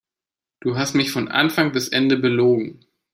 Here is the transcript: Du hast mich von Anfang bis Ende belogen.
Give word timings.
Du 0.61 0.79
hast 0.79 0.95
mich 0.95 1.11
von 1.11 1.27
Anfang 1.27 1.73
bis 1.73 1.89
Ende 1.89 2.17
belogen. 2.17 2.83